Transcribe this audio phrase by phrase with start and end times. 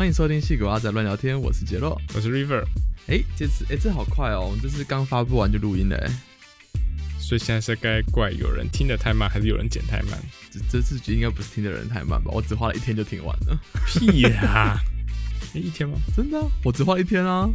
[0.00, 2.64] 欢迎收听戏骨阿仔乱聊天，我是杰洛，我是 River。
[3.08, 6.10] 哎，这次哎，这好快哦，我们这次刚发布完就录音了哎，
[7.20, 10.18] 所以现在是该怪有人听得太慢，还是有人剪太慢？
[10.50, 12.30] 这这次应该不是听的人太慢吧？
[12.32, 13.60] 我只花了一天就听完了。
[13.86, 14.80] 屁呀！
[15.52, 15.98] 哎，一天吗？
[16.16, 17.46] 真的，我只花一天啊。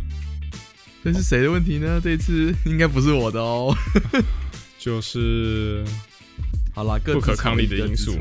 [1.04, 2.00] 这是谁的问题呢？
[2.00, 3.76] 这一次应该不是我的哦。
[4.78, 5.84] 就是
[6.76, 8.16] 好啦，不可抗力的因素，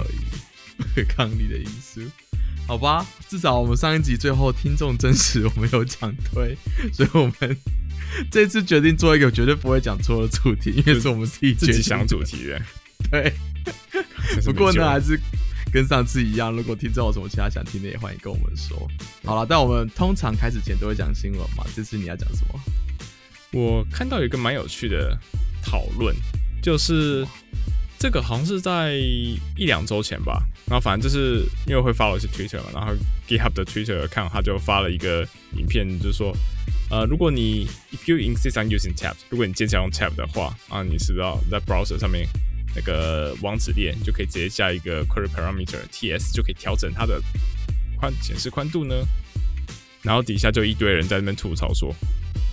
[0.79, 2.01] 不可抗力的因素。
[2.67, 6.57] 好吧，至少我们上一集最后听众真实，我们有讲对，
[6.93, 7.57] 所以我们
[8.31, 12.63] 这次决定做一个绝对不会讲错的主题，因为是我们自己自己想主题的。
[13.11, 13.33] 对，
[14.47, 15.21] 不过呢，还是
[15.71, 18.89] 跟上次一样，如果听众有什么其他想听的，也欢迎跟我们说。
[19.25, 22.61] 好了，但我们通常开始前都会讲新闻嘛，这次你要讲什么？
[23.53, 25.17] 我看到有一个蛮有趣的
[25.63, 26.17] 讨论，
[26.63, 27.27] 就是。
[28.05, 28.93] 这个好像是在
[29.57, 32.93] 一两周前吧，然后反正就是因为会发了一些 Twitter 嘛，然后
[33.27, 36.37] GitHub 的 Twitter 看他就发了一个影片，就是说，
[36.91, 42.29] 呃，如果你 if you insist on using tabs，如果你坚持要用 tab 的话，啊，你是不是要在 browser 上面
[42.77, 47.19] 那个网址列就可以直接加一个 query parameter ts 就可以调整它的
[47.99, 48.95] 宽显示宽度呢？
[50.03, 51.89] 然后底下就一堆人在那边吐槽说，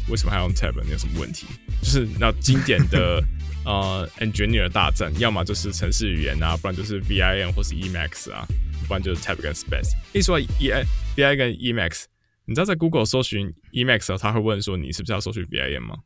[0.08, 0.82] 为什么还要用 tab？
[0.86, 1.46] 你有什么问题？
[1.82, 3.22] 就是那经典的。
[3.66, 8.46] 呃，engineer 大战，要么就是程式语言啊，不然就是 VIM 或是 Emacs 啊，
[8.88, 9.92] 不然就是 Tab 跟 Space。
[10.14, 10.48] 一说 E
[11.16, 12.06] VIM 跟 Emacs，
[12.46, 15.98] 你知道在 Google 搜寻 Emacs 时候，他会问说你是不是要搜寻 VIM 吗？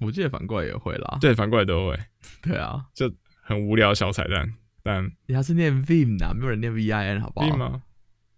[0.00, 1.18] 我记得反过来也会啦。
[1.20, 1.98] 对，反过来都会。
[2.42, 3.10] 对啊，就
[3.42, 4.54] 很无聊小彩蛋。
[4.82, 7.82] 但你还是念 Vim 的，没有人念 VIM 好不好？Vim 吗？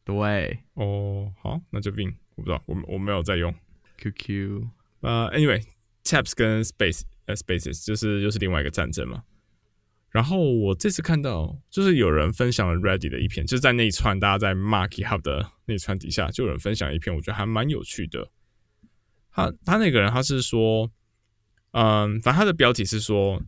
[0.05, 0.59] 对。
[0.75, 2.15] 哦，好，那就 Vim。
[2.35, 3.55] 我不知道，我我没有在用
[3.99, 4.65] QQ。
[5.03, 7.03] 呃，Anyway，Tabs 跟 Space。
[7.27, 9.23] Spaces 就是又是另外一个战争嘛。
[10.11, 18.31] 然后我这次看到，就是有人分享了 Ready 的一篇，就是在那一串大家在 Mark Hub 的那一串底下，就有人分享一篇，我觉得还蛮有趣的。
[19.31, 20.91] 他他那个人他是说，
[21.71, 23.43] 嗯，反正他的标题是说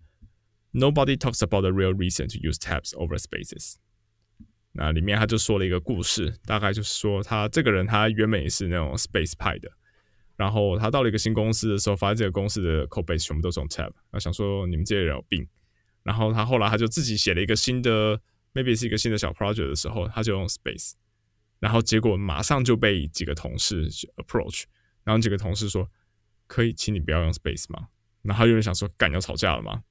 [0.73, 3.75] ，Nobody talks about the real reason to use tabs over spaces。
[4.73, 9.71] 那里面他就说了一个故事，大概就是说他这个人他原本也是那种 Space 派的。
[10.37, 15.47] 然后他到了一个新公司的时候，发现这个公司的 code base 全部都是用 tab，那想说你们这些人有病。
[16.03, 18.21] 然后他后来他就自己写了一个新的
[18.53, 20.95] ，maybe 是一个新的小 project 的时候，他就用 space。
[21.61, 24.65] 然后结果马上就被几个同事 approach，
[25.05, 25.89] 然后几个同事说
[26.47, 27.87] ：“可以，请你不要用 space 吗？”
[28.23, 29.83] 然后有点想说：“干要吵架了吗？”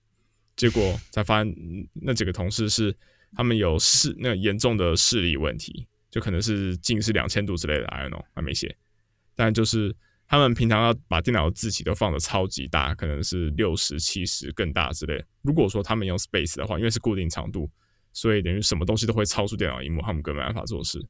[0.55, 1.55] 结果才发现
[1.93, 2.95] 那几个同事是
[3.35, 8.75] 他们有视那严重的视力问题，就可能是近视两千度之类的，I don't know，还没写，
[9.35, 9.95] 但就是。
[10.27, 15.23] 他们平常要把电脑的字体都放的超级大，可能是六十七十更大之类。
[15.41, 17.69] 如果说他们用 Space 的话，因为是固定长度，
[18.11, 21.05] 所以等于什么东西都会超出电脑荧幕，他们根本没办法做事。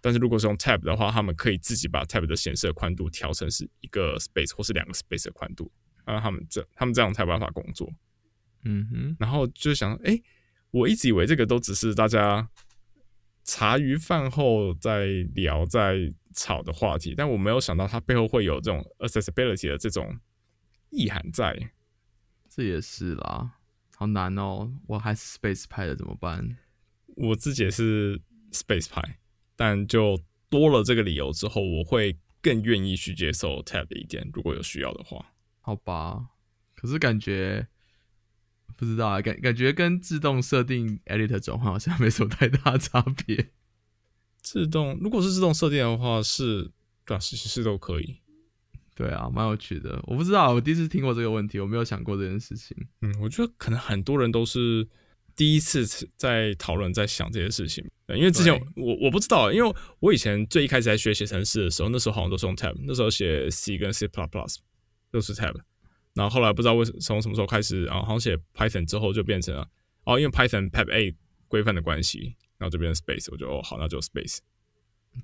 [0.00, 5.72] 但是如果是用 Tab 的话，他们可以自己把 Tab 的显示宽度调成是一个 Space 或是两个 Space 的宽度，
[6.06, 7.90] 让他们这他们这样才有办法工作。
[8.64, 10.18] 嗯哼，然后就想，哎，
[10.70, 12.48] 我一直以为这个都只是大家
[13.44, 16.12] 茶余饭后在聊，在。
[16.36, 20.18] 吵的话题，但我没有想到它背后会有这种 accessibility 的这种
[20.90, 21.56] 意涵在。
[22.48, 23.60] 这也是啦，
[23.94, 24.68] 好难哦！
[24.88, 26.58] 我还是 space 派的怎么办？
[27.06, 29.20] 我自己也是 space 派，
[29.54, 30.18] 但就
[30.48, 35.24] 多了这个理由之后，我会更愿意去接受 tab 一点，如果有需要的话。
[35.60, 36.30] 好吧，
[36.74, 37.68] 可是感觉
[38.76, 43.50] 不知道啊，感感觉跟自动设定 editor 转换好像没什么太大差别。
[44.42, 46.70] 自动，如果是自动设定的话，是
[47.04, 48.18] 对啊，是是都可以。
[48.94, 50.00] 对啊，蛮有趣的。
[50.06, 52.76] 我不知道，我第一次听过这个问题，我没有想过这件事情。
[53.00, 54.86] 嗯，我觉得可能很多人都是
[55.34, 55.84] 第一次
[56.16, 57.84] 在讨论、在想这些事情。
[58.08, 64.56] 因为之前我我不知道，因为我以前最一开始在学写程式的时候，那时候好像都是用 Tab，那时候写 C 跟 C Plus Plus
[65.10, 65.54] 都是 Tab。
[66.14, 69.68] 然后后来不知道为从什么时候开始，然后好像写 Python 之后就变成了
[70.04, 71.14] 哦，因为 Python Tab A
[71.48, 72.36] 规范的关系。
[72.56, 74.38] 然后这边 space，我就哦好，那就 space。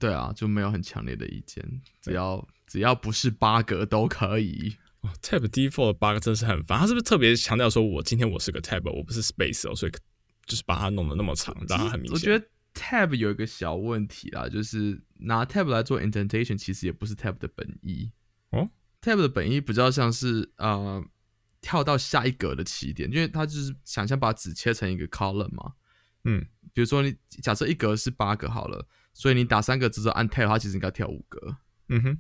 [0.01, 1.65] 对啊，就没有很强烈的意见，
[2.03, 4.77] 只要只要不是八格都可以。
[5.01, 9.93] 哦 Tab default 八个真是很烦，他是不是特别强调说我今天我是个 tab，我不是 space 哦，所以
[10.45, 12.15] 就是把它弄得那么长，让它很明显。
[12.15, 12.45] 我觉得
[12.75, 18.11] tab 有一个小问题啦，就是拿 tab 来做 indentation，其实也不是 tab 的本意
[18.51, 18.69] 哦。
[19.01, 21.05] Tab 的本意比较像是呃
[21.61, 25.75] 跳到下一格的起点，因为它就是想象把纸切成一个 column 嘛。
[26.25, 31.57] 嗯，比如说你假设一格是八格好了，所以你打三个之后按 tab，它其实应该跳五格，
[31.89, 32.19] 嗯哼，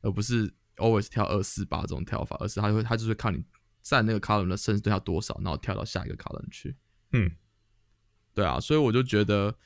[0.00, 3.44] 而不是 always 跳二四八这种跳法，而是它会它就是看你
[3.82, 6.76] 占那个 column 的剩要多少，然后跳到下一个 column 去。
[7.12, 7.30] 嗯，
[8.34, 9.56] 对啊，所以我就觉得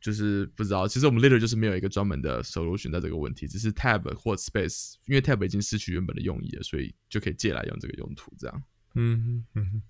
[0.00, 8.62] 就是不知道，其实我们 literally 就是没有一个专门的 solution 在这个问题，只是 tab 或 space，因为 tab 已经失去原本的用意了，所以就可以借来用这个用途，这样。
[8.94, 9.82] 嗯嗯嗯，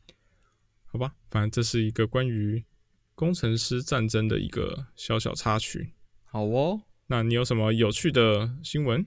[0.86, 2.64] 好吧，反正这是一个关于
[3.14, 5.92] 工程师战争的一个小小插曲。
[6.24, 9.06] 好哦，那你有什么有趣的新闻？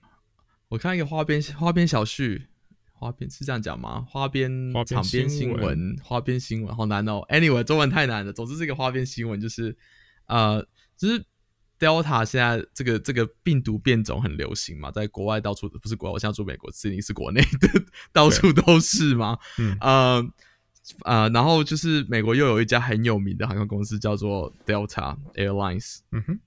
[0.69, 2.47] 我看一个花边花边小序，
[2.91, 4.01] 花边是这样讲吗？
[4.01, 4.49] 花边
[4.85, 7.21] 场边新闻新闻，花边新闻好难哦。
[7.29, 8.33] Anyway，中文太难了。
[8.33, 9.77] 总之，这个花边新闻就是，
[10.27, 10.65] 呃，
[10.97, 11.23] 就是
[11.79, 19.37] Delta 现在这个这个病毒变种很流行嘛，在国外到处不是国外，我现在住美国，悉尼是国内的， 到处都是嘛。
[19.59, 20.25] 嗯呃
[21.03, 26.39] 呃，然后就是美国又有一家很有名的航空公司叫做 Delta Airlines，嗯哼，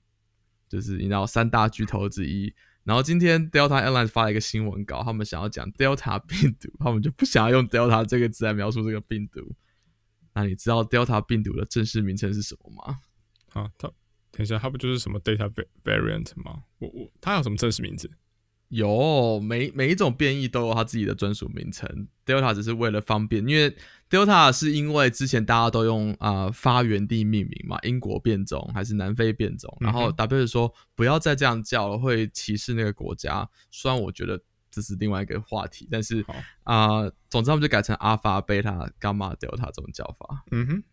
[0.69, 2.53] 就是你知道三大巨头之一。
[2.85, 9.41] 然后今天 Delta Airlines 发了一个新闻稿，他们想要讲 Delta 病毒，他们就不想要用 Delta 这个字来描述这个病毒。
[10.33, 12.97] 那你知道 Delta 病毒的正式名称是什么吗？
[13.51, 13.87] 好，它
[14.31, 16.63] 等一下，它不就是什么 data va- variant 吗？
[16.79, 18.09] 我我它有什么正式名字？
[18.69, 22.07] 有，每每一种变异都有它自己的专属名称。
[22.23, 23.75] Delta 只是为了方便，因为
[24.07, 33.49] Delta 是因为之前大家都用啊、呃发源地命名嘛，英国变种还是南非变种，然后嗯 W 说不要再这样叫了，会歧视那个国家。
[33.71, 36.35] 虽然我觉得这是另外一个话题，但是好
[36.65, 40.43] 啊、总之他们就改成 Alpha、Beta、Gamma、Delta 这种叫法。
[40.51, 40.83] 嗯哼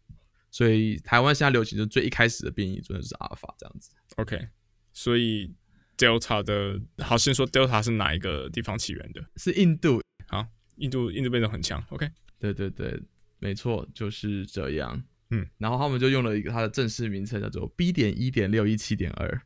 [0.56, 3.91] 所以台湾现在流行就最一开始的变异株就是阿尔法这样子。
[4.17, 4.49] ，OK，
[4.91, 5.55] 所以
[5.99, 9.23] Delta 的，好，先说 Delta 是哪一个地方起源的？
[9.37, 12.08] 是印度，好印度印度变种很强，OK，
[12.38, 12.99] 对对对，
[13.38, 15.05] 没错，就是这样。
[15.29, 19.43] 嗯，然后他们就用了一个它的正式名称叫做 B 点一点六一七点二。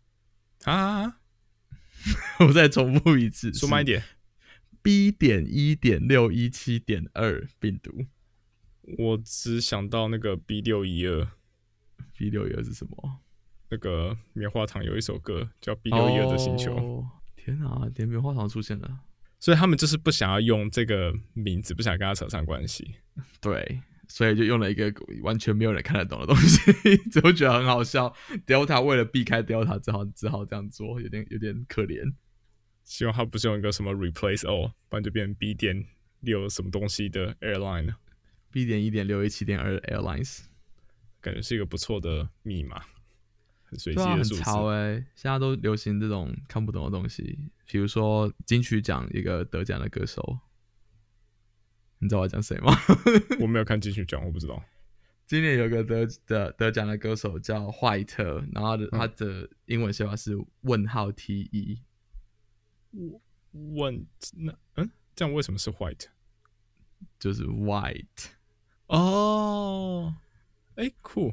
[0.63, 1.19] 啊，
[2.47, 4.05] 我再重复一次，说慢一点
[4.81, 8.07] ，，B 点一点六一七点二病毒。
[8.99, 11.29] 我只想到那个 B 六一二
[12.17, 13.21] ，B 六一二是什么？
[13.69, 17.07] 那个棉花糖有一首歌叫 B 六一二的星球，哦
[17.37, 19.01] 天哪，连棉花糖出现了。
[19.39, 22.97] 所以他们就是不想要用这个名字，不想跟他扯上关系。
[23.41, 26.71] 对，所以就用了一个完全没有人看得懂的东西，
[27.11, 28.15] 只会觉得很好笑。
[28.47, 32.13] Delta 为了避开 Delta，只好只好这样做，有点有点可怜。
[32.85, 35.87] 希望他不是用一个什么 replace all，不然就变成 B 点
[36.21, 37.95] 六什么东西的 airline 了。
[38.51, 40.41] B 点一点六一七点二 Airlines，
[41.21, 42.83] 感觉是一个不错的密码，
[43.65, 44.43] 很随机的数字。
[44.43, 50.39] 潮哎、现在都流行这种看不懂的东西，比如说金曲奖一个得奖的歌手，
[51.99, 52.73] 你知道我在讲谁吗？
[53.41, 54.63] 我没有看金曲奖，我不知道。
[55.27, 61.81] 今年有个得得得奖的歌手叫坏特，然后他的、嗯他的英文写法是问号 T E，
[63.53, 64.05] 问
[64.35, 66.07] 那嗯，这样为什么是 white？
[67.21, 68.33] 就是 white，
[68.91, 70.15] 哦，
[70.75, 71.33] 哎，酷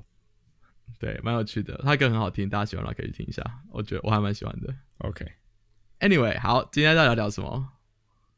[1.00, 1.76] 对，蛮有趣的。
[1.84, 4.74] 他歌很好听，大家喜欢的话可以听一下，我觉得我还蛮喜欢的。
[5.00, 5.26] ，OK。
[6.00, 7.70] Anyway，好，今天要聊聊什么？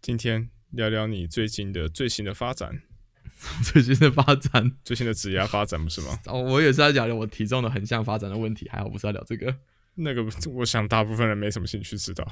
[0.02, 2.82] 今天聊聊你最近的最新的发展，
[3.64, 6.18] 最新的发展最新的职业发展不是吗？
[6.28, 9.54] 哦，我也是在讲我体重的横向发展的问题，还好不是要聊这个。
[9.96, 12.26] 那个我想大部分人没什么兴趣知道。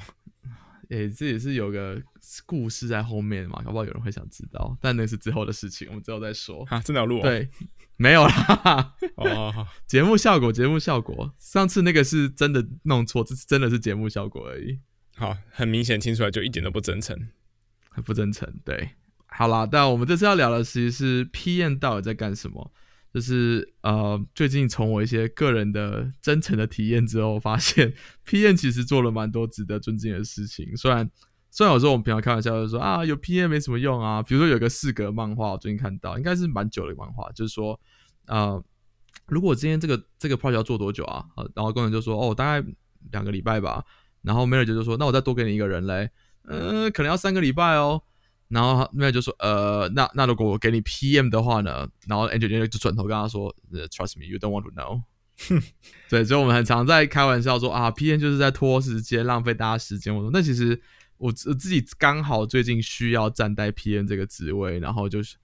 [0.88, 2.00] 诶、这也是有个
[2.46, 6.64] 故事在后面嘛，搞不好有人会想知道，但那是之后的事情，我们之后再说。
[6.70, 7.48] 啊，真的有录、哦？，对，
[7.96, 11.34] 没有啦，哦，好 节目效果，节目效果。
[11.38, 14.78] 上次那个是真的弄错，这次真的是节目效果而已，
[15.16, 17.28] 好，很明显听出来就一点都不真诚。
[17.90, 18.48] 很不真诚。
[18.64, 18.90] 对，
[19.26, 22.72] 好啦，但我们这次要聊的其实是 PM 到底在干什么。
[23.12, 27.92] 就是呃，最近从我一些个人的真诚的体验之后，发现
[28.26, 30.76] PM 其实做了蛮多值得尊敬的事情。
[30.76, 31.10] 虽然
[31.50, 34.22] 虽然有时候我们平常开玩笑就说啊，有 PM 没什么用啊。
[34.22, 37.80] 比如说有个四格漫画，我最近看到，应该是蛮久的漫画，就是说
[38.26, 38.62] 呃，
[39.26, 41.24] 如果今天这个这个 project 要做多久啊？
[41.36, 42.66] 呃然后工人就说哦，大概
[43.10, 43.82] 两个礼拜吧。
[44.20, 46.10] 然后 manager 就说那我再多给你一个人嘞，
[46.42, 48.02] 呃，可能要三个礼拜哦。
[48.48, 51.86] 然后 manager 就说呃，那那如果我给你 PM 的话呢？
[52.06, 55.02] 然后 engineer 就转头跟他说、呃、，Trust me, you don't want to know。
[56.08, 60.14] 对，所以我们很常在开玩笑说啊，PM 就是在拖时间，浪费大家时间。
[60.14, 60.80] 我说，那其实
[61.16, 65.36] 我我自己刚好最近需要站在 PM 这个职位，然后就是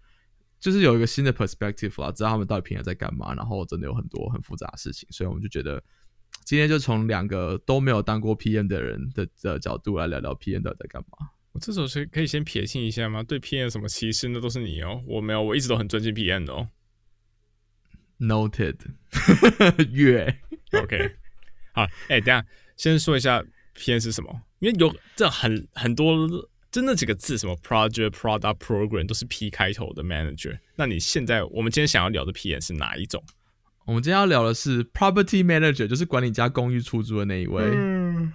[0.58, 5.80] 就是有一个新的 perspective 啦，知道他们到底平常在干嘛，然后真的有很多很复杂的事情，所以我们就觉得
[6.44, 11.28] 今天就从两个都没有当过 PM 的人的的角度来聊聊 PM 到底在干嘛。
[11.54, 13.22] 我这时候是可以先撇清一下吗？
[13.22, 16.68] 对 P N 什么歧视，那都是你哦，我没有，我一直都很尊敬 P N 的哦。
[18.18, 18.76] Noted，
[19.92, 20.40] 月
[20.72, 21.14] OK，
[21.72, 22.44] 好，哎、等下
[22.76, 23.44] 先说一下
[23.74, 26.26] P N 是什么，因为有这很很多，
[26.72, 30.58] 就那几个字，什么 project、product、program 都是 P 开头的 manager。
[30.74, 33.22] 那你现在我们今天想要聊的 P N 是哪一种？
[33.86, 37.62] 我们今天要聊的是 property manager，就是管理家公寓出租的那一位。
[37.64, 38.32] 嗯，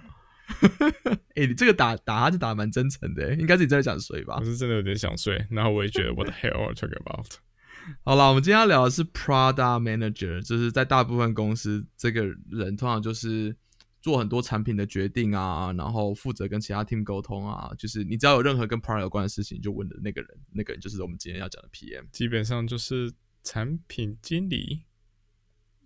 [1.36, 4.44] 哎、你这个打打哈欠打得蛮真诚的，应该是你真的想睡吧我？
[4.44, 7.26] 是真的有点想睡，然后我也觉得 What the hell are talking about？
[8.04, 13.56] 好了，我们今天要聊的是 Prada Manager，就是在大部分公司，这个人通常就是
[14.02, 22.04] 做很多产品的决定啊，然后负责跟其他 team 沟通啊，就是你只要有任何跟 Prada 有关的事情，就问的那个人，那个人就是我们今天要讲的 PM。
[22.12, 23.10] 基本上就是
[23.42, 24.84] 产品经理，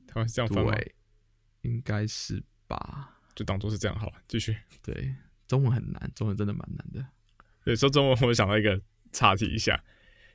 [0.07, 0.65] 他们是这样分
[1.63, 2.47] 应该是吧？
[3.35, 4.57] 就当做是这样好了，继续。
[4.83, 5.15] 对，
[5.47, 7.07] 中文很难，中文真的蛮难的。
[7.65, 8.81] 对，说中文，我想到一个
[9.13, 9.83] 岔题一下。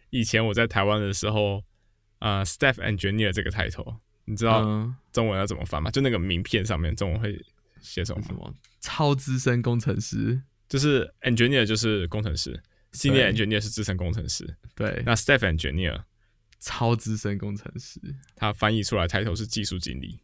[0.10, 1.64] 以前我在台湾的时候，
[2.20, 5.92] 呃，staff engineer 这个 title，你知道嗯，中文要怎么翻吗？
[5.92, 7.40] 就那个名片上面中文会
[7.80, 8.22] 写什么？
[8.24, 10.42] 什么超资深工程师？
[10.68, 12.62] 就是 engineer 就是工程师
[12.94, 16.04] ，senior engineer 是资深工程师，对，那 staff engineer
[16.60, 18.00] 超资深工程师。
[18.36, 20.20] 它翻译出来 title 是技术经理。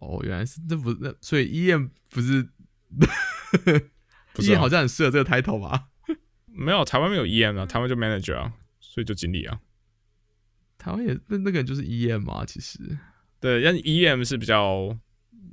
[0.00, 2.48] 哦，原来是这不是，那所以 EM 不是
[4.32, 5.88] 不是好像很适合这个 title 吧？
[6.46, 9.60] 没有，台湾没有 EM 啊，台湾就 manager 啊，所以就经理啊。
[10.78, 12.78] 台湾也那那个人就是 EM 嘛，其实。
[13.40, 14.96] 对，但 EM 是比较，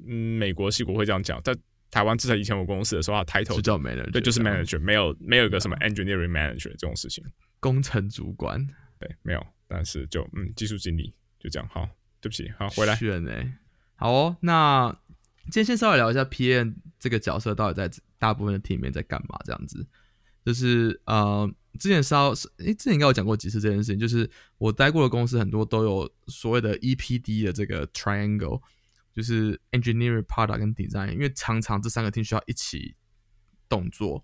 [0.08, 1.56] 嗯，美国系国会这样讲，在
[1.92, 7.24] 台湾至少以前我公司的时候，它 title 就叫 manager，对，就是 manager，没有没有一个什么 engineering manager 这种事情，
[7.60, 8.66] 工程主管。
[9.00, 11.88] 对，没有，但是就嗯，技术经理就这样，好，
[12.22, 12.96] 对不起，好，回来，
[13.96, 14.96] 好哦，那
[15.46, 19.86] 今天先稍微聊一下 PM 这个角色到底在大部分的 team 里面在干嘛，这样子。
[20.46, 28.62] 就是呃，之前稍诶、之前应该有讲过几次这件事情，就是我待过的公司很多都有所谓的 EPD 的这个 triangle，
[29.14, 32.96] 就是 engineering、product 跟 design，因为常常这三个 team 需要一起
[33.70, 34.24] 动作。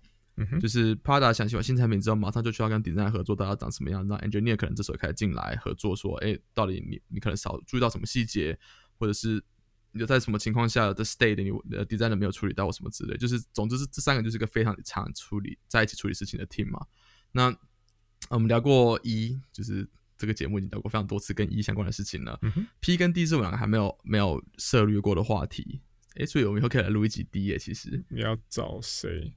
[0.58, 4.06] 就是 Prada 想起完新产品之后，马上就需要跟 design 合作，大家长什么样。
[4.08, 8.58] 那 engineer 可能这时候开始进来合作，说，哎、到底你你可能少注意到什么细节，
[8.98, 9.44] 或者是
[9.92, 13.16] 你在什么情况下的 state 你呃 designer 没有处理到或什么之类。
[13.16, 16.86] 就是总之是这三个就是一个非常常处理在一起处理事情的 team 嘛。
[17.32, 17.56] 那呃
[18.30, 22.38] 我们聊过一，就是这个节目已经聊过非常多次跟一相关的事情了。
[22.42, 25.80] 嗯 P 跟 D 是我们两个还没有没有涉猎过的话题。
[26.16, 28.04] 哎、所以我们以后可以来录一集 D 耶，其实。
[28.08, 29.32] 你要找谁？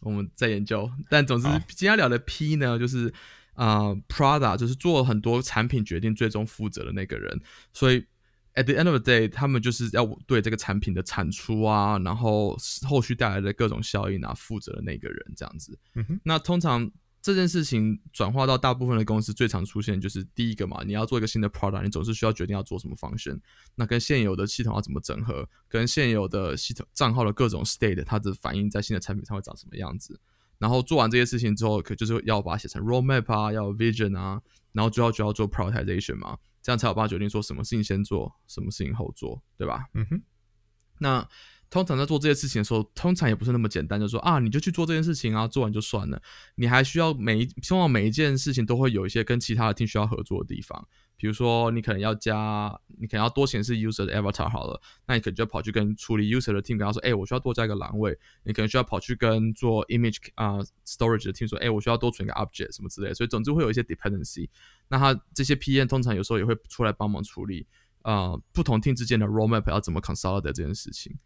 [0.00, 0.88] 我们在研究。
[1.10, 3.12] 但总之，今天要聊的 P 呢，就是
[3.54, 8.06] 啊、呃 Prada 就是做很多产品决定最终负责的那个人，所以
[8.56, 12.56] at the end of the day，他们就是要对这个产品的产出啊，然后
[12.88, 15.78] 后续带来的各种效应啊负责的那个人，这样子。
[15.94, 16.90] 嗯，那通常
[17.22, 23.38] 这件事情转化到大部分的公司，最常出现就是第一个嘛，你要做一个新的 product，你总是需要决定要做什么 function，
[23.74, 30.18] 那跟现有的系统要怎么整合，跟现有的系统账号的各种 state，它的反应在新的产品上会长什么样子。
[30.58, 34.40] 然后做完这些事情之后，可就是要把它写成 roadmap 啊，要 vision 啊，
[34.72, 39.86] 然后最后就要做 prioritization 嘛，这样才有办法决定说什么事情先做，什么事情后做，对吧？
[39.94, 40.20] 嗯哼，
[40.98, 41.28] 那
[41.68, 46.20] 通常在做这些事情的时候，通常也不是那么简单，就说啊，你就去做这件事情啊，做完就算了。
[46.54, 50.86] 你还需要每一，通常每一件事情都会有一些跟其他的 team 需要合作的地方。
[51.18, 58.16] 比如说，你可能要加，你可能要多显示 user 的 avatar 好了，那你可能就要跑去跟处理 user 的 team 跟他说，哎、我需要多加一个栏位。
[58.44, 63.14] 你可能需要跑去跟做 image 啊、storage 的 team 说，哎、我需要多存一个 object 什么之类的。
[63.14, 64.48] 所以总之会有一些 dependency。
[64.88, 67.66] 那他这些 PM 通常有时候也会出来帮忙处理，
[68.02, 71.16] 呃，不同 team 之间的 roadmap 要怎么 consolidate 这件事情。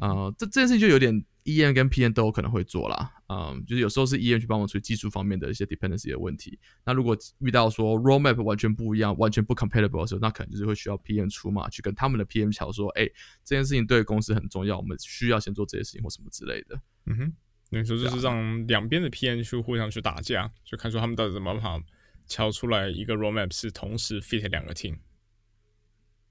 [0.00, 3.12] 呃，这这件事情就有点 EM 跟 PM 都有可能会做啦。
[3.28, 6.58] 嗯、就是有时候是 EM 去帮忙处理技术方面的一些 dependency 的问题。
[6.84, 13.06] 那如果遇到说 roadmap 完全不一样、完全不 compatible 的时候，那可能就是会需要 PM 出马去跟他们的 PM 桥说，哎、
[13.44, 16.80] 这件事情对公司很重要，我们需要先做这些事情或什么之类的。
[17.06, 17.32] 嗯哼，
[17.70, 21.80] 你说就是让两边的 PM 去互相去打架，就看出他们到底怎么跑
[22.26, 24.98] 敲出来一个 roadmap 是同时 fit 两个 team。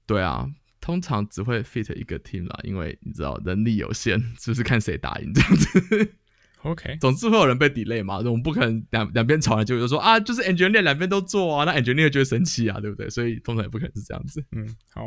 [0.06, 0.48] 对啊，
[0.80, 6.14] 通常只会 fit 一个 team 啦，因为你知道人力有限，就是看谁打赢这样子。
[6.62, 13.08] OK，总之会有人被 delay 嘛，我们不可能两两边吵完就就说啊，就是 engineer 两边都做啊，那 engineer 就会生气啊，对不对？
[13.08, 15.04] 所以通常也不可能是这样子，嗯，好，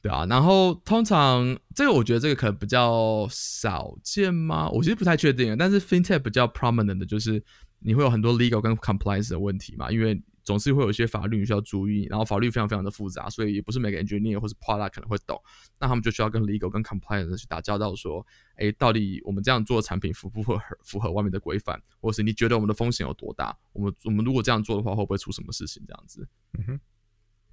[0.00, 0.24] 对啊。
[0.26, 4.68] 然后通常这个我觉得这个可能比较少见吗？
[4.68, 7.42] 我其实不太确定，但是 fintech 比较 prominent 的就是
[7.80, 15.40] 你会有很多 legal 跟 compliance 的问题嘛，因为总是会有一些法律需要注意，然后法律非常非常的复杂，所以也不是每个 engineer 或是 product 可能会懂，
[15.80, 18.24] 那他们就需要跟 legal 跟 compliance 去打交道，说，
[18.56, 23.56] 哎，到底我们这样做的产品符不符合符合外面的规范，或是你觉得我们的风险有多大？
[23.72, 25.82] 我们我们如果这样做的话，会不会出什么事情？
[25.86, 26.28] 这样子。
[26.58, 26.80] 嗯哼，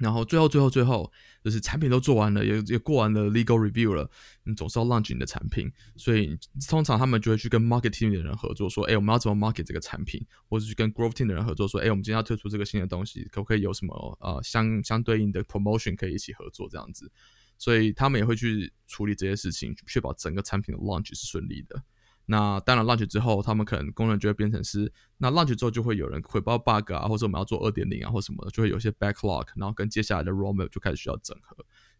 [0.02, 1.12] 然后最后最后最后
[1.44, 4.10] 就是产品都做完了，也也过完了 legal review 了，
[4.44, 6.36] 你总是要 launch 你的产品，所以
[6.68, 17.12] 通常他们就会去跟 marketing 的人合作，说，哎，我们要怎么 market 这个产品，或者去跟 growth team 的人合作，说，哎，我们今天要推出这个新的东西，可不可以有什么呃相相对应的 promotion 可以一起合作这样子，
[17.60, 21.84] 所以他们也会去处理这些事情，确保整个产品的 launch 是顺利的。
[22.32, 31.58] 那当然，launch 之后，他们可能功能就会变成是，那 launch 之后就会有人汇报 bug 啊，或者我们要做二点零啊，或什么的，就会有些 backlog，然后跟接下来的 roadmap 就开始需要整合，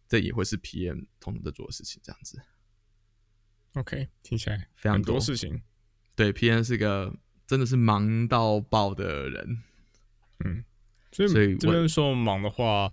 [0.08, 2.40] 这也会是 PM 通常在做的事情，这样子。
[3.74, 5.60] OK，听起来非常多事情。
[6.16, 7.14] 对，PM 是个
[7.46, 9.62] 真的是忙到爆的人。
[10.46, 10.64] 嗯，
[11.10, 12.90] 所以这边说忙的话。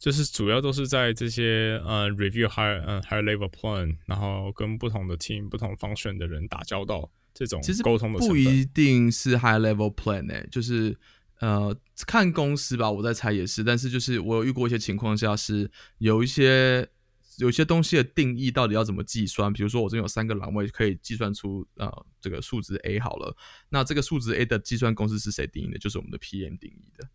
[0.00, 10.96] 就是主要都是在这些呃 review high 嗯 high level plan，然后跟不同的 team 不同 function 的人打交道，这种其实沟通的不一定是 high level plan 诶，就是
[11.40, 11.76] 呃
[12.06, 16.88] 看公司吧，我在猜也是，但是就是我有遇过一些情况下是有一些
[17.36, 23.36] 有些东西的定义到底要怎么计算，比如说我这有三个栏位可以计算出呃这个数值 A 好了，
[23.68, 25.78] 那这个数值 A 的计算公式是谁定义的？
[25.78, 27.06] 就是我们的 PM 定义的。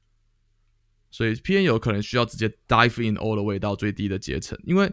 [1.15, 4.91] 所以 P N 有可能需要直接 dive in all the way 到最低的阶层，因为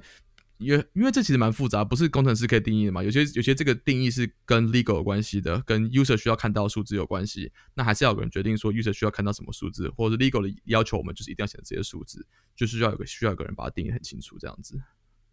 [0.59, 3.03] 也因为这其实蛮复杂，不是工程师可以定义的嘛。
[3.03, 7.51] 有些有些这个定义是跟 legal 有关系的，跟 user 需要看到数字有关系。
[7.75, 12.25] 那还是要有人决定说 user 需要看到什么数字，或者是 legal 的要求我们就是一定要写这些数字，
[12.55, 14.81] 就是要有个需要有个人把它定义很清楚这样子。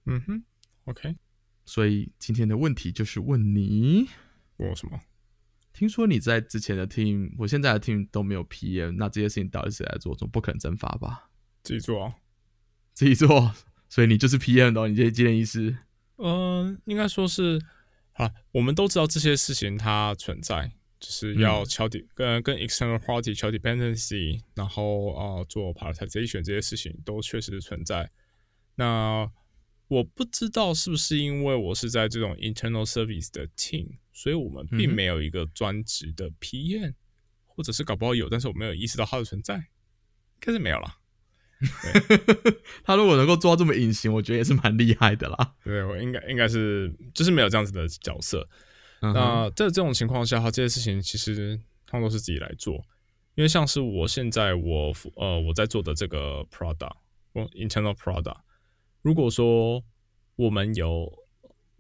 [0.08, 0.44] 嗯哼
[0.86, 1.16] ，OK。
[1.66, 4.08] 所以今天的问题就是问你，
[4.58, 5.00] 问我什么？
[5.74, 10.16] 听说你在之前的 team，我现在的 team 都没有 PM，那这些事情到底谁来做？
[10.16, 11.30] 总不可能蒸发吧？
[11.64, 12.16] 自己做啊，
[12.94, 13.54] 自己做。
[13.88, 15.78] 所以你就是 PM 的，你这些建议是？
[16.18, 17.60] 嗯，应该说是
[18.14, 28.12] 啊，我们都知道这些事情它存在，就是要敲底跟跟 external party 敲 dependency，然后啊做 prioritization 这些事情都确实存在。
[28.76, 29.30] 那
[29.88, 36.94] 我不知道是不是因为我是在这种 internal service 的 team，所以我们并没有一个专职的 PM，
[37.46, 39.62] 或者是搞不好有，但是我没有意识到它的存在，应
[40.42, 40.98] 该是没有了。
[42.84, 45.56] 他如果能够做到这么隐形，我觉得也是蛮厉害的啦。
[45.64, 48.46] 对我应该应该是就是没有这样子的角色。
[49.00, 52.76] 那在这种情况下，哈，这些事情其实他们都是自己来做，
[53.36, 56.98] 因为像是我现在我呃我在做的这个 product，
[57.32, 58.42] 我 internal product。
[59.02, 59.82] 如果说
[60.36, 61.10] 我们有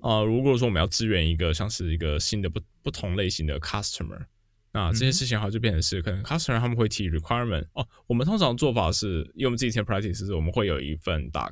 [0.02, 4.26] 啊，如果说我们要支援一个像是一个新的不不同类型的 customer，
[4.72, 7.86] 那这件事情的话就变成是可能 customer 他们会提 requirement 哦。
[8.08, 11.52] 我们通常做法是，因为我们自己 practice 是我们会有一份 doc，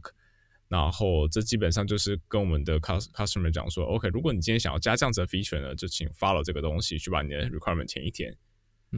[0.68, 8.36] 然后这基本上就是跟我们的 customer 讲说，OK，如果你今天想要加这样子的 feature 呢，就请 follow 这个东西去把你的 requirement 填一填。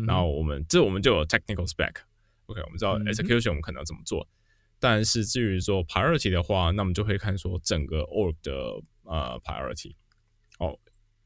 [0.05, 4.27] 然后我们这我们就有 technical spec，OK，我们知道 execution 我们可能要怎么做。
[4.79, 8.53] 但是至于说 priority 的话，那我们就会看说整个 org 的
[9.09, 9.95] 呃 priority。
[10.59, 10.77] 哦，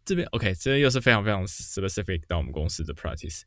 [0.06, 3.42] 这边 OK，这边又是非常非常 specific 到我们公司的 practice，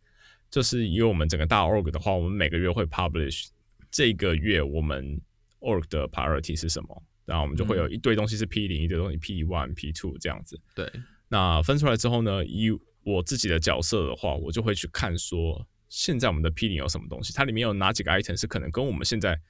[0.51, 3.49] 就是以我们整个大 org 的话，我们每个月会 publish
[3.90, 5.20] 这个月我们
[5.61, 10.61] org 的 priority 是什么，然后我们就会有一堆东西是 P 零，一堆东西 P one、P two 这样子。
[10.75, 10.90] 对，
[11.29, 12.70] 那分出来之后呢，以
[13.03, 19.40] 我自己的角色的话，我就会去看说现在我们的 P 零有什么东西，它里面有哪几个 item 是可能跟我们现在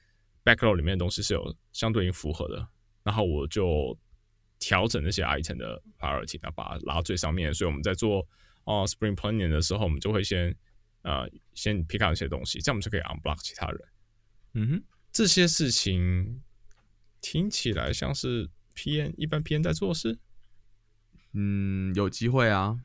[0.43, 2.67] backlog 里面的东西是有相对应符合的，
[3.03, 3.97] 然后我就
[4.59, 7.53] 调整那些 item 的 priority，那把它拉最上面。
[7.53, 8.27] 所以我们在做
[8.63, 10.55] 哦 spring planning 的时候，我们就会先
[11.03, 13.81] 呃先 pick out 一些东西，这样我们就可以 unblock 其他人。
[14.53, 16.41] 嗯哼，这些事情
[17.21, 20.19] 听起来像是 PM 一般 PM 在做事。
[21.33, 22.79] 嗯，有机会啊。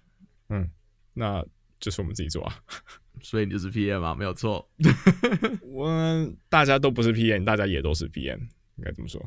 [0.48, 0.70] 嗯，
[1.14, 1.44] 那
[1.80, 2.62] 就是我们自己做啊。
[3.22, 4.68] 所以你就是 PM 嘛，没有错。
[5.62, 8.40] 我大家都不是 PM，大家也都是 PM，
[8.76, 9.24] 应该这么说。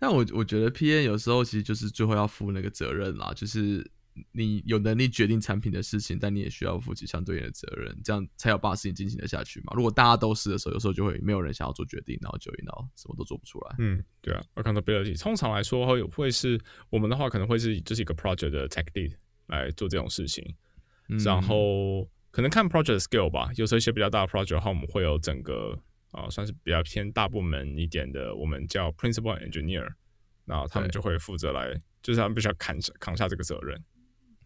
[0.00, 3.88] 但我我觉得 PM 有时候其实就是最后要负那个责任啦，就是
[4.32, 9.72] 你有能力决定产品的事情，但你也需要负起相对应的责任，这样才有把事情进行的下去嘛。
[9.76, 13.76] 如果大家都是的时候，有时候就会没有人想要做决定，然后就一闹什么都做不出来。
[13.78, 16.58] 嗯，对啊，accountability 通常来说会会是
[16.88, 19.12] 我们的话，可能会是就是一个 project 的 tech lead
[19.46, 20.42] 来做这种事情，
[21.24, 22.08] 然后。
[22.32, 25.76] 可能看 project scale 吧，有时候一些比较大的 project 的话，我们会有整个
[26.10, 29.86] 啊，算是比较偏大部门一点的，我们叫 principal engineer，
[30.44, 33.82] 那他们就会负责来，就是他们必须要扛下扛下这个责任。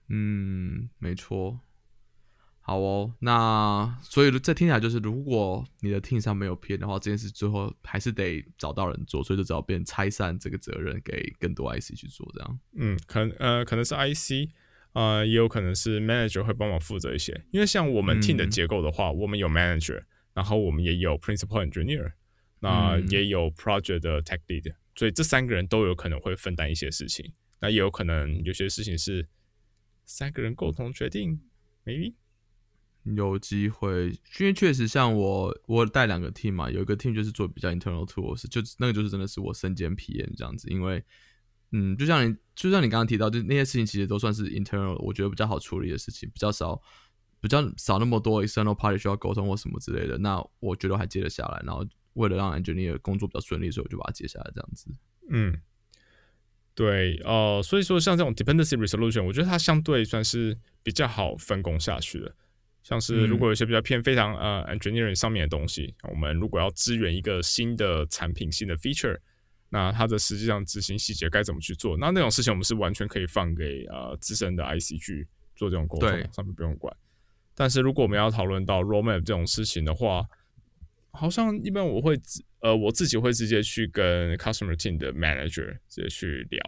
[0.09, 1.61] 嗯，没错。
[2.61, 12.59] 好哦，那所以这听起来就是，如果你的 team 上没有 PM 的话，这件事最后还是得找到人做，所以就只好变拆散这个责任给更多 IC 去做，这样。
[12.77, 14.51] 嗯，可能呃，可能是 IC。
[14.95, 20.01] 呃，也有可能是 manager 会帮忙负责一些，因为像我们 team 的结构的话，我们有 manager，
[20.35, 22.13] 然后我们也有 principal engineer，
[22.61, 27.33] 那嗯也有 project 的 tech lead，所以这三个人都有可能会分担一些事情。
[27.61, 29.27] 那也有可能有些事情是
[30.05, 31.41] 三个人共同决定
[31.87, 32.13] ，maybe。
[33.17, 34.09] 有机会，
[34.41, 41.05] 因为确实像我，我带两个 team 嘛，有一个 team 就是做比较 internal tools，就那个就是真的是我身兼 PM 这样子，因为
[41.73, 46.81] 嗯，就像你就像你刚刚提到，就那些事情其实都算是 internal，我觉得比较好处理的事情，比较少
[47.45, 54.87] 比较少那么多 external party 需要沟通或什么之类的，那我觉得还接得下来，然后为了让 engineer 工作比较顺利，所以我就把它接下来这样子。
[55.29, 55.61] 嗯，
[56.75, 62.35] 对，呃，所以说像这种 dependency resolution，我觉得它相对算是比较好分工下去的。
[62.83, 69.19] 像是如果有一些比较偏非常呃 engineering 上面的东西，我们如果要支援一个新的产品、新的 feature，
[69.69, 71.95] 那它的实际上执行细节该怎么去做？
[71.99, 76.95] 那那种事情我们是完全可以放给呃资深的 IC 去做这种沟通，上面不用管。
[77.55, 80.23] 但是如果我们要讨论到 roadmap 这种事情的话，
[81.13, 86.61] 好像一般我会直呃我自己会直接去跟 customer team 的 manager 直接去聊，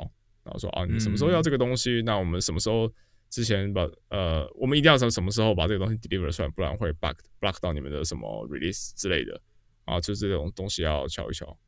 [0.44, 2.02] 然后说啊，你什么时候要这个东西？
[2.02, 2.88] 那我们什么时候
[3.28, 9.40] 之前把呃，我们一定要从什么时候把这个东西 deliver 出来，不然会 bug block 到你们的什么 release 之类的
[9.84, 11.58] 啊，就这种东西要敲一敲。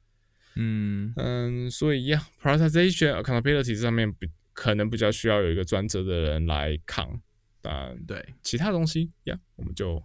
[0.55, 7.21] 嗯，嗯，所以呀、yeah,，prioritization accountability 这上面比可能比较需要有一个专责的人来扛，
[7.69, 10.03] 但对，其他东西呀，yeah, 我们就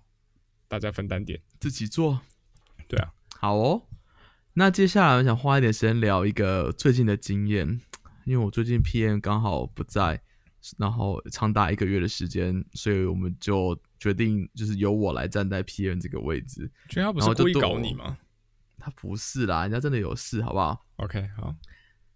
[0.68, 1.42] 大家分担点。
[1.62, 2.20] 自己做。
[2.90, 3.88] 对啊，好哦。
[4.56, 7.80] 那接下来我想花一点时间聊一个最近的经验，
[8.26, 10.22] 因为我最近 PM 刚好不在，
[10.78, 16.70] 然后长达一个月的时间，所以我们就决定就是由我来站在 PM 这个位置。
[16.90, 18.18] 觉得他不是然后就对故意搞你吗
[18.78, 21.56] 他不是啦，人家真的有事，好不好？？OK，好，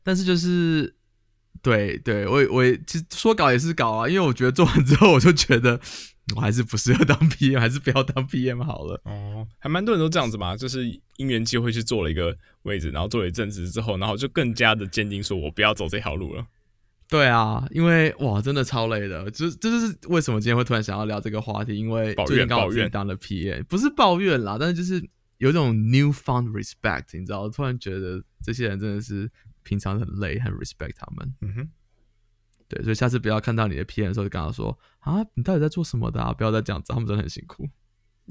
[0.03, 0.96] 但是就是，
[1.61, 5.79] 对对，我也我也其实说搞也是搞啊，因为我觉得做完之后，我就觉得
[6.35, 9.01] 我还是不适合当 PM，还是不要当 PM 好了。
[9.05, 10.85] 哦，还蛮多人都这样子嘛，就是
[11.17, 16.45] 因缘机会去做了一个位置，然后做了一阵子之后，然后就更加的坚定说，我不要走这条路了。
[17.09, 25.01] 对啊，因为哇，真的超累的，就这就是为什么今天会突然想要聊这个话题，因为抱怨最近刚好抱怨自己当了 PM，不是抱怨啦，但是就是
[25.37, 29.31] 有一种 new found respect，你知道，突然觉得这些人真的是
[29.67, 31.35] 平常很累，很 respect 他们。
[31.41, 31.69] 嗯哼，
[32.69, 36.31] 对，所以下次不要看到你的 PM 的时候就跟他说啊，你到底在做什么的啊？
[36.31, 37.67] 不要再这样子，他们真的很辛苦。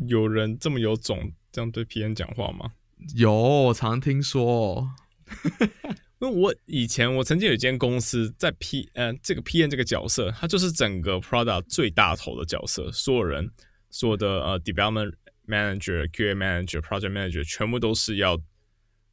[0.07, 2.72] 有人这么有种这样对 PM 讲话吗？
[3.14, 4.90] 有，我常听说。
[6.18, 13.51] 因为我以前我曾经有一间公司在 P 呃这个 PM 这个角色，他就是整个 product 最大头的角色，所有人
[13.90, 15.12] 所有的呃 development
[15.46, 18.40] manager、QA manager、project manager 全部都是要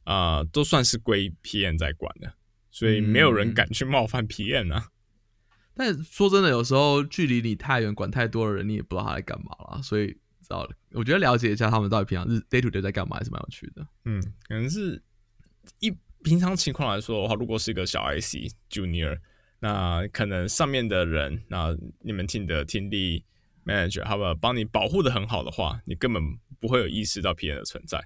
[0.04, 2.32] 啊、呃都算是归 PM 在管的，
[2.70, 4.88] 所以没有人敢去冒犯 PM 啊。
[5.74, 9.82] 但说真的，有时候距离你太远，管太多的人，你也不知道他在干嘛啦。
[9.82, 13.84] 所以，知道了，我觉得了解一下他们到底平常日 day to day 在干嘛，还是蛮有趣的。
[14.04, 15.02] 嗯，可能是
[15.80, 19.18] 一平常情况来说的话，如果是一个小 IC junior，
[19.58, 23.24] 那可能上面的人，那你们 team 的 team lead
[23.64, 26.22] manager，他们帮你保护的很好的话，你根本
[26.60, 27.98] 不会有意识到 PM 的存在，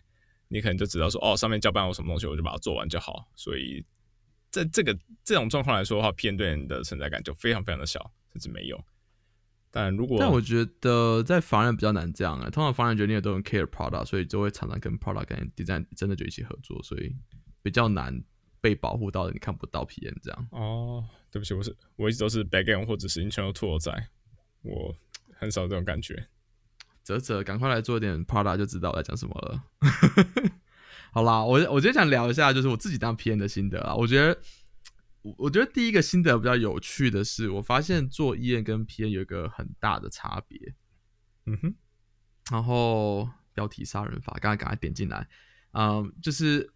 [0.48, 3.30] 你可能就知道说，哦，上面交办我什么东西，我就把它做完就好。
[3.36, 3.84] 所以
[4.50, 8.82] 在这个这种状况来说的话，PM 对你的存在感就非常非常的小，甚至没有。
[9.70, 17.14] 但如果但我觉得在法人比较难这样啊、通常法人决定都很 care product，所以就会常常跟 product 跟 design 真的就一起合作，所以
[17.62, 18.18] 比较难
[18.62, 20.48] 被保护到的，你看不到 PM 这样。
[20.52, 24.08] 哦，对不起，我是我一直都是 backend 或者是 internal tool 在，
[24.62, 24.94] 我
[25.34, 26.26] 很少这种感觉。
[27.08, 29.64] 泽泽，赶快来做一点 product 就知道我在讲什么了。
[31.10, 33.94] 好啦，我我今天想聊一下，就是我自己当 PM 的心得啊。
[33.94, 34.38] 我觉得，
[35.22, 40.74] 我我觉得第一个心得比较有趣的是，我发现做 EN 跟 PM 有一个很大的差别。
[41.46, 41.74] 嗯哼，
[42.50, 45.26] 然后标题杀人法，刚刚赶快点进来，
[45.72, 46.70] 嗯，就是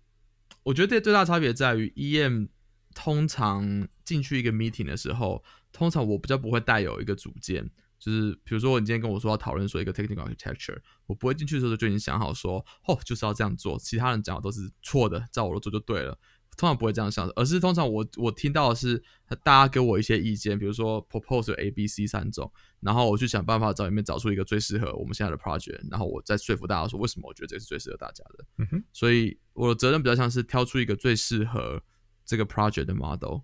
[0.63, 2.49] 我觉得最大差别在于 EM
[2.95, 7.71] 通常进去一个 meeting 的时候，通常我比较不会带有一个主见，
[8.03, 16.19] 就是比如说你今天跟我说要讨论说一个 technical architecture，我不会进去的时候就已经想好说，哦，就是要这样做，其他人讲的都是错的，照我的做就对了。
[16.57, 19.01] 通常不会这样想，而是通常我我听到的是
[19.45, 28.45] 大家给我一些意见，比如说 propose 有 A、B、C 三种，然后我去想办法找里面找出一个最适合我们现在的 project，然后我再说服大家说为什么我觉得这是最适合大家的。
[28.59, 31.81] 嗯哼，所以我的责任比较像是挑出一个最适合
[32.27, 33.41] 这个 project 的 model，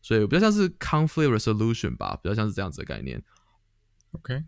[0.00, 3.20] 所以我比较像是 conflict resolution 吧，比较像是这样子的概念。
[4.12, 4.44] OK，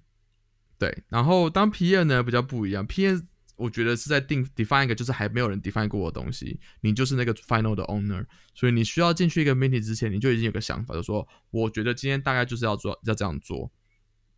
[0.78, 3.24] 对，然后当 PM 呢比较不一样，PM
[3.56, 13.70] 我觉得是在定 define 一个就是还没有人 define 过的东西，你就是那个 final 的 owner，所以你需要进去一个 meeting 之前，你就已经有个想法，就说我觉得今天大概就是要做要这样做，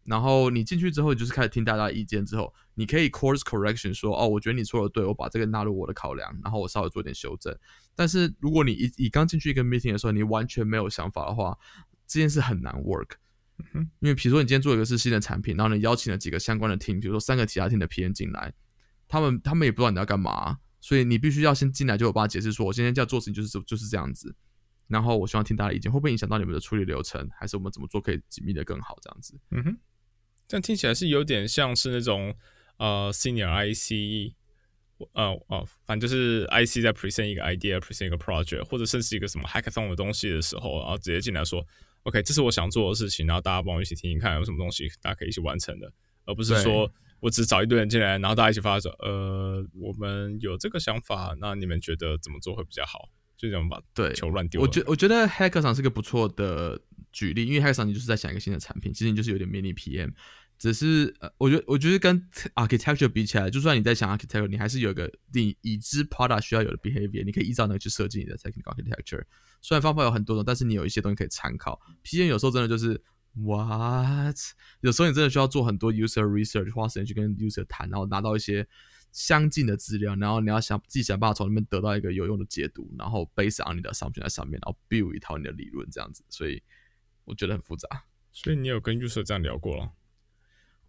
[0.04, 7.56] 然后你进去之后，就是开始听大家意见之后，你可以 course correction 说，哦，我觉得你说的对，我把这个纳入我的考量，然后我稍微做点修正。
[7.94, 11.56] 但是如果你一一刚进去一个 meeting 的时候，你完全没有想法的话，
[12.06, 13.12] 这件事很难 work。
[14.00, 18.52] 因为比如说你今天做一个是新的产品，然后你邀请了几个相关的 team，比如说三个其他 team 的 PM 进来，
[19.06, 24.34] 他们他们也不知道你要干嘛，所以你必须要先进来就有办法解释说，我今天要做事情就是就是这样子。
[24.86, 29.34] 然后我希望听大家意见，会不会影响到你们的处理流程，还是我们怎么做可以紧密的更好这样子？
[29.50, 29.76] 嗯哼，
[30.46, 32.34] 这样听起来是有点像是那种
[32.76, 34.34] 呃 senior IC，
[35.14, 41.66] 呃哦，反正就是 IC 在 present 一个 idea，present 一个 project，或者甚至一个什么 hackathon 的东西的时候，然后直接进来说
[42.04, 45.92] ，OK，这是我想做的事情，然后大家帮我一起听听看有什么东西大家可以一起完成的，
[46.24, 46.90] 而不是说
[47.20, 53.10] 我只找一堆人进来，然后大家一起发说，呃，我们有这个想法，那你们觉得怎么做会比较好？
[53.36, 54.60] 就这样把对球乱丢。
[54.60, 56.80] 我觉我觉得 Hacker 场是个不错的
[57.12, 60.12] 举例，因为 Hacker 场你就是在想一个新的产品，其实你就是有点 mini PM，
[60.64, 62.18] 只是呃，我觉得我觉得跟
[62.54, 69.22] architecture 比起来，就算你在想 architecture，你还是有一个你已知 product 需要有的 behavior，你可以依照那个去设计你的 technical architecture。
[69.60, 71.78] 虽然方法有很多种，但是你有一些东西可以参考。
[72.02, 72.98] PM 有时候真的就是
[73.34, 74.36] what，
[74.80, 78.66] 有时候你真的需要做很多 user research，花时间去跟 user 谈，然后拿到一些。
[79.12, 86.60] 相近的资料，然后你要想自己想办法从里面得到一个有用的解读，然后 base on 你的 assumption 在上面，然后 build 一套你的理论这样子，所以
[87.24, 87.88] 我觉得很复杂。
[88.32, 89.92] 所以你有跟 user 这样聊过了？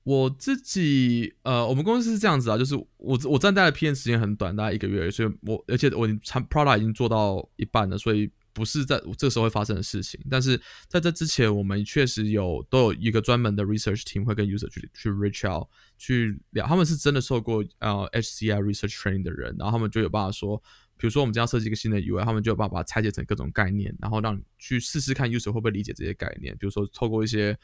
[0.06, 8.32] 我自己呃，我们公司是这样子啊，就是我我站在的 P N 时间很短，大概一个月，所以我而且我产 product 已经做到一半了，所以。
[8.56, 20.56] 不是在这个时候会发生的事情，但是在这之前，我们确实有都有一个专门的 research team 会跟 user 去去 reach out 去聊，他们是真的受过呃 HCI research training 的人，然后他们就有办法说，
[20.96, 27.60] 比如说我们将要设计一个新的 UI，他们就有办法把它拆解成各种概念，然后让你去试试看 user 会不会理解这些概念，比如说透过一些，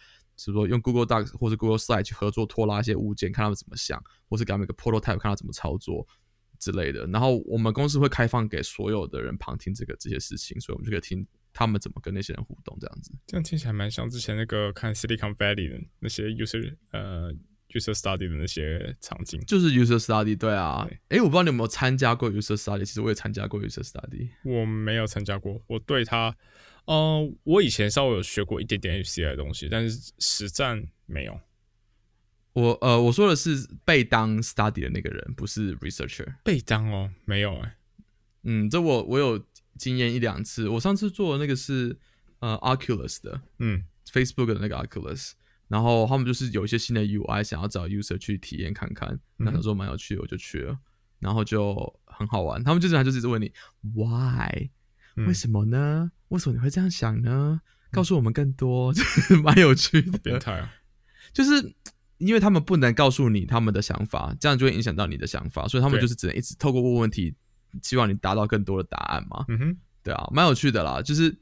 [0.46, 6.08] 比如说用 Google Docs 或者 Google Slide 去合作拖拉一些物件，看他们怎么想，或是给他们一个 prototype 看他怎么操作。
[6.60, 13.12] 之类的，然后我们公司会开放给所有的人旁听这个这些事情，所以我们就可以听他们怎么跟那些人互动，这样子。
[13.26, 17.34] 这样听起来蛮像之前那个看 Silicon Valley 的那些 user 呃
[17.70, 20.88] user study 的那些场景，就是 user study 对啊。
[21.10, 24.30] 哎，我不知道你有没有参加过 user study，其实我也参加过 user study。
[24.46, 26.38] 我没有参加过，我对他，
[26.86, 31.39] 呃，我以前稍微有学过一点点 HCI 的东西，但是实战没有。
[32.54, 36.36] 我呃，我说的是被当 study 的那个人，不是 researcher。
[36.44, 37.78] 被当哦，没有哎。
[38.44, 39.41] 嗯，这我我有
[39.78, 40.67] 经验一两次。
[40.67, 41.98] 我上次做的那个是
[42.39, 45.32] 呃 Oculus 的，嗯，Facebook 的那个 Oculus。
[45.70, 49.17] 然后他们就是有一些新的 UI，想要找 user 去体验看看。
[49.38, 50.78] 那时候蛮有趣的，我就去了，
[51.20, 52.62] 然后就很好玩。
[52.62, 53.50] 他们就是就是一直问你
[53.96, 54.70] why，
[55.28, 56.12] 为什么呢？
[56.30, 57.62] 为什么你会这样想呢？
[57.92, 60.18] 告诉我们更多， 就是蛮有趣的。
[60.20, 60.72] 变态啊，
[61.34, 61.76] 就是。
[62.22, 67.34] 因为他们不能告诉你他们的想法，这样就会影响到你的想法，所以他们就是只能一直透过问问题，
[67.82, 69.44] 希望你达到更多的答案嘛。
[69.48, 71.02] 嗯哼，对啊，蛮有趣的啦。
[71.02, 71.36] 就是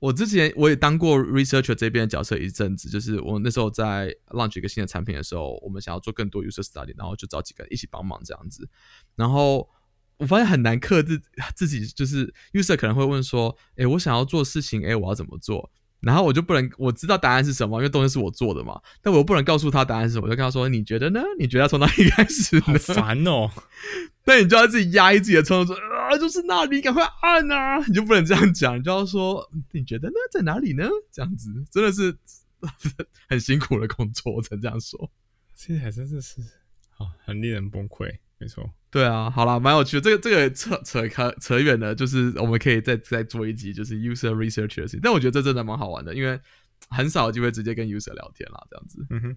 [0.00, 8.68] 我之前我也当过 researcher 这边的角色一阵子，就是我那时候在 launch 一个新的产品的时候，我们想要做更多 user study，然后就找几个人一起帮忙这样子。
[9.14, 9.70] 然后
[10.18, 11.20] 我发现很难克制
[11.54, 18.78] 自己，就是 user 可能会问说：“诶，我想要做事情，诶，我要怎么做？”然后我就不能，我知道答案是什么，因为东西是我做的嘛。
[19.00, 21.22] 但我又不能告诉他答案是什么，我就跟他说：“你觉得呢？
[21.38, 23.50] 你觉得要从哪里开始？”好烦哦！
[24.26, 30.14] 那你就要自己压抑自己的冲动，说：“啊，就是那里，赶快按啊！”你就不能这样讲，你就要说：“你觉得呢？
[30.30, 32.14] 在哪里呢？”这样子真的是
[33.28, 35.10] 很辛苦的工作，我才这样说。
[35.54, 36.42] 现在真的是，
[36.90, 38.18] 好，很令人崩溃。
[38.44, 40.02] 没错，对啊，好了，蛮有趣的。
[40.02, 45.00] 这个这个扯扯开扯远了，就是我们可以再再做一集，就是 user research 的事情。
[45.02, 46.38] 但我觉得这真的蛮好玩的，因为
[46.90, 49.36] 很少机会直接跟 user 聊天啦，这样子，嗯哼，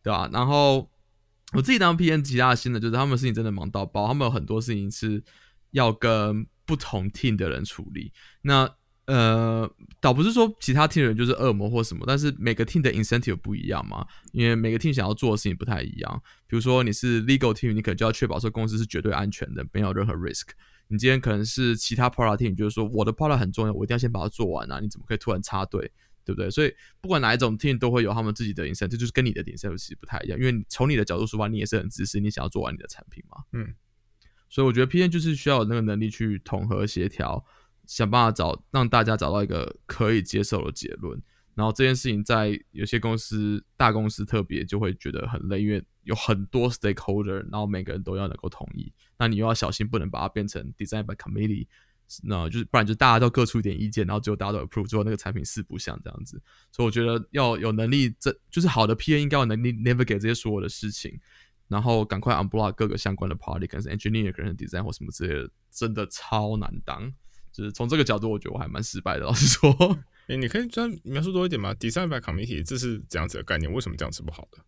[0.00, 0.30] 对吧？
[0.32, 0.88] 然后
[1.54, 5.20] 我自己当 PM，其他的新的就是他们事情真的忙到爆，他们有很多事情是
[5.72, 8.12] 要跟不同 team 的人处理。
[8.42, 8.70] 那
[9.06, 16.22] 呃，倒不是说其他 team 人就是恶魔或什么，但是每个 team 的 incentive 不一样嘛，因为每个 team 想要做的事情不太一样。
[16.46, 20.48] 比如说你是 legal team，你可能就要确保说公司是绝对安全的，没有任何 risk。
[20.88, 25.92] 你今天可能是其他 product team，就是说我的 product 很重要，我一定要先把它做完啊，你怎么可以突然插队，
[26.24, 26.50] 对不对？
[26.50, 33.74] 所以不管哪一种 team 都会有他们自己的 incentive，就是跟你的 incentive 其实不太一样，因为从你的角度出发，你也是很自私，你想要做完你的产品嘛，嗯。
[34.48, 37.44] 所以我觉得 PM 就是需要有那个能力去统合协调。
[37.86, 41.20] 想办法找让大家找到一个可以接受的结论，
[41.54, 51.66] 然后这件事情在有些公司大公司特别就会觉得很累，因为有很多 stakeholder，然后每个人都要能够同意，那你又要小心不能把它变成 design by committee
[52.22, 56.40] 那就是不然就大家都各出一点意见，然后最后大家都 approve，最后那个产品四不像这样子。
[56.70, 61.18] 所以我觉得要有能力，这就是好的 P A 应该有能力 navigate 这些所有的事情，
[61.66, 67.10] 然后赶快 unblock 各个相关的 party，可能是 engineer，可能是 design 或什么之类的，真的超难当。
[67.54, 69.20] 就是从这个角度，我觉得我还蛮失败的。
[69.20, 69.72] 老实说，
[70.26, 73.72] 哎，你可以专描述多一点吗？Design by committee 这是怎样子的概念？
[73.72, 74.58] 为什么这样是不好的？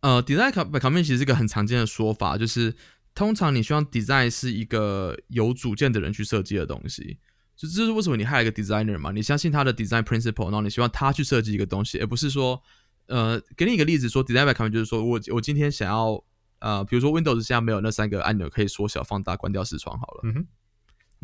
[0.00, 2.74] 呃，design by committee 其实是一个很常见的说法，就是
[3.14, 7.18] 通常你希望 design 是一个有主见的人去设计的东西。
[7.54, 9.12] 就这是为什么你还有一个 designer 嘛？
[9.12, 12.60] 你相信他的 design principle，然后你希望他去设计一个东西，而不是说，
[13.06, 16.24] 呃，给你一个例子，说 design by committee 就是说我我今天想要，
[16.60, 20.20] 呃，比如说 Windows 现在没有那三个按钮可以缩小、放大、关掉视窗好了。
[20.24, 20.46] 嗯哼。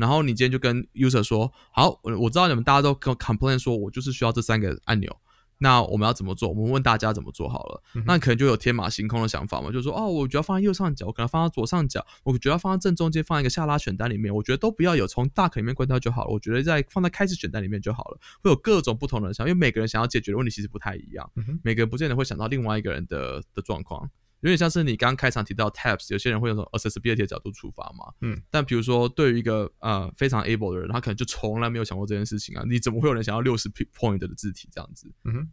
[0.01, 5.15] 然后你今天就跟 user 说，好，我我知道你们大家都 complain 说，我就是需要这三个按钮，
[5.59, 6.49] 那我们要怎么做？
[6.49, 16.31] 我们问大家怎么做好了，那可能就有天马行空的想法嘛，就是说，哦，我觉得放在右上角，我可能放在左上角，我觉得放在正中间，放在一个下拉选单里面，我觉得都不要有，从大可里面关掉就好了。
[16.31, 21.31] 我觉得在放在开始选单里面就好了，会有各种不同的想，因为每个人想要解决的问题其实不太一样，
[21.63, 24.09] 每个人不见得会想到另外一个人的的状况。
[24.41, 28.13] 有点像是你刚刚开场提到 tabs，有些人会用从 accessibility 的角度出发嘛。
[28.21, 28.43] 嗯。
[28.51, 32.65] 但比如说，对于一个呃非常 able 的人，他可能就从来没有想过这件事情啊。
[32.67, 35.13] 你怎么会有人想要六十 point 的字体这样子？
[35.25, 35.49] 嗯哼。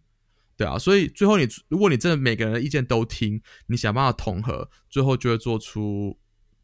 [0.55, 6.17] 对啊，所以最后你如果你真的每个人的意见都听，你想办法统合，最后就会做出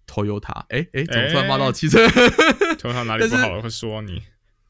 [0.08, 0.66] Toyota。
[0.70, 3.62] 哎哎，怎么突然骂到汽车？Toyota 哪里不好了？
[3.62, 4.24] 会说你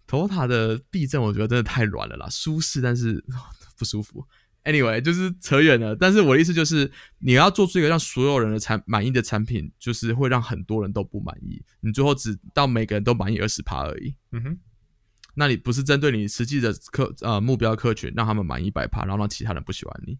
[0.08, 3.24] ？Toyota 的避震我觉得真的太软了啦，舒适但是
[3.78, 4.28] 不舒服。
[4.64, 5.96] Anyway，就是扯远了。
[5.96, 11.62] 但是我的意思就是，你要做出一个让所有人的产满意的产品，就是会让很多人都不满意。
[11.82, 14.16] 你最后只到每个人都满意二十趴而已。
[14.32, 14.60] 嗯哼，
[15.36, 20.18] 那你不是针对你实际的客呃目标客群，让他们满意百趴，然后让其他人不喜欢你。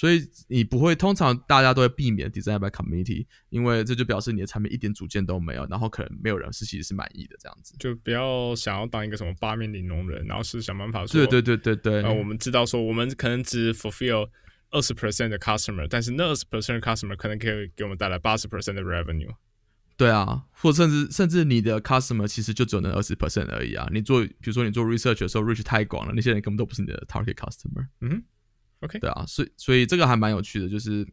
[0.00, 7.76] 所以你不会，通常大家都会避免 design by committee，因为这就表示你的产品一点主见都没有，然后可能没有人是其实是满意的这样子。
[7.78, 12.02] 就不要想要当一个什么八面玲珑人，然后是想办法说，对对对对对。
[12.02, 14.26] 呃，我们知道说，我们可能只 fulfill
[14.70, 19.34] 二十 percent 的 customer，但是那二十 percent 的 customer 可能可以给我们带来八十 percent 的 revenue。
[19.98, 23.86] 对啊，或甚至甚至你的 customer 其实就只有那二十 percent 而已啊。
[23.92, 27.86] 你做，比如说你做 research 的时候，reach 太广了，那些人根本都不是你的 target customer。
[28.00, 28.22] 嗯。
[28.80, 31.06] OK，对啊，所以所以这个还蛮有趣的，就是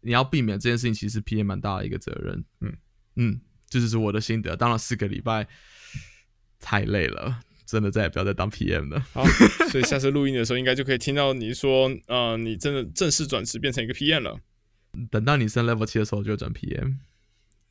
[0.00, 2.44] 你要避免这件事情，其实 PM 蛮大的一个责任。
[2.60, 2.76] 嗯
[3.16, 4.56] 嗯，这就是我的心得。
[4.56, 5.46] 当了四个礼拜
[6.58, 9.00] 太累了，真的再也不要再当 PM 了。
[9.12, 9.24] 好，
[9.70, 14.40] 所以下次录音的时候，应该就可以听到你说，呃，你真的正式转职变成一个 PM 了。
[15.10, 16.96] 等到你升 Level 七的时候，就转 PM。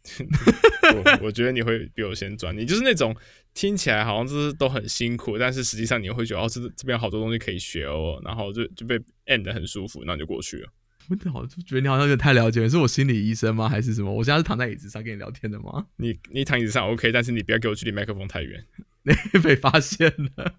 [0.95, 3.15] 我我觉得你会比我先转，你就是那种
[3.53, 10.69] 听起来好像就是都很辛苦，但是实际上你会觉得哦，这这边好多东西可以学哦，然后就就被 end 的很舒服，然后就过去了。
[11.09, 13.67] 我好就觉得你好像有点太了解，是我心理医生吗？
[13.67, 14.11] 还是什么？
[14.11, 15.85] 我现在是躺在椅子上跟你聊天的吗？
[15.97, 18.63] 你你躺椅子上 OK，但是你不要给我距离麦克风太远，
[19.43, 20.55] 被发现了。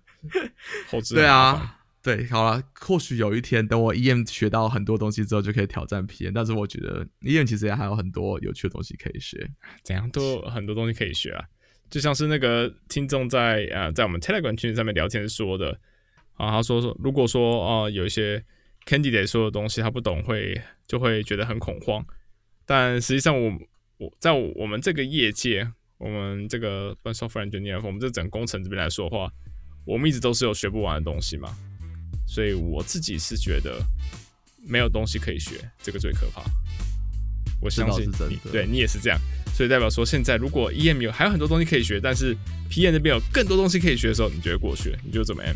[0.88, 1.80] 后置对啊。
[2.02, 6.32] 对，好了，或许有一天等我 EM 学到很多东西之后，就可以挑战 PM。
[6.34, 9.48] 但是我觉得 EM 其实也还有很多有趣的东西可以学，
[9.84, 11.44] 怎样都很多东西可以学啊。
[11.88, 15.78] 就像是那个听众在呃在我们 Telegram 群上面聊天说的
[16.34, 18.44] 啊，他说说如果说啊有一些
[18.84, 22.04] Candidate 说的东西他不懂，会就会觉得很恐慌。
[22.66, 23.52] 但实际上我
[23.98, 29.30] 我在我们这个业界，我们这个 Software Engineer，我们这整工程这边来说的话，
[29.84, 31.54] 我们一直都是有学不完的东西嘛。
[32.32, 33.78] 所以我自己是觉得
[34.66, 36.42] 没有东西可以学，这个最可怕。
[37.60, 39.20] 我相信你，对你也是这样。
[39.54, 42.34] 所以代表说，现在如果 EM 有还有很多东西可以学，但是
[42.70, 45.54] PM 那边有更多东西可以学的时候，你觉得过去，你就怎么 M？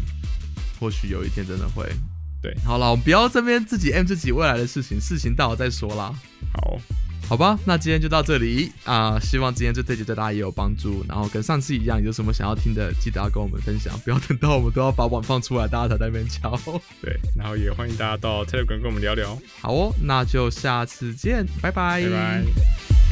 [0.79, 1.89] 或许有一天真的会。
[2.43, 6.15] 对，好了，我们不要这边自己 M 自己未来的事情，事情到了再说啦。
[6.53, 6.79] 好。
[7.29, 9.19] 好吧，那今天就到这里啊！
[9.21, 11.05] 希望今天这这集对大家也有帮助。
[11.09, 16.57] 然后跟上次一样，有什么想要听的，记得要跟我们分享，不要等到我们都要把碗放出来，大家才在那边敲。
[17.03, 19.37] 对，然后也欢迎大家到 Telegram 跟我们聊聊。
[19.61, 22.01] 好哦，那就下次见，拜拜。
[22.05, 23.06] 拜拜。